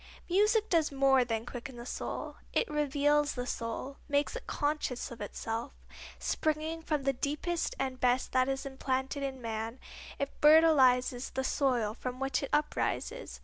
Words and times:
Music 0.27 0.67
does 0.67 0.91
more 0.91 1.23
than 1.23 1.45
quicken 1.45 1.75
the 1.77 1.85
soul; 1.85 2.37
it 2.53 2.67
reveals 2.67 3.33
the 3.35 3.45
soul, 3.45 3.97
makes 4.09 4.35
it 4.35 4.47
conscious 4.47 5.11
of 5.11 5.21
itself. 5.21 5.73
Springing 6.17 6.81
from 6.81 7.03
the 7.03 7.13
deepest 7.13 7.75
and 7.77 7.99
best 7.99 8.31
that 8.31 8.49
is 8.49 8.65
implanted 8.65 9.21
in 9.21 9.39
man, 9.39 9.79
it 10.17 10.31
fertilizes 10.41 11.29
the 11.29 11.43
soil 11.43 11.93
from 11.93 12.19
which 12.19 12.41
it 12.41 12.49
uprises. 12.51 13.39